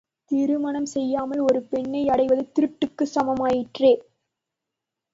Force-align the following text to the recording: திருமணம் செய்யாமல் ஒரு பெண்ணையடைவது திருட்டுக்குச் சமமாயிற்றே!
திருமணம் 0.31 0.85
செய்யாமல் 0.85 1.39
ஒரு 1.39 1.67
பெண்ணையடைவது 1.71 2.43
திருட்டுக்குச் 2.51 3.13
சமமாயிற்றே! 3.15 3.93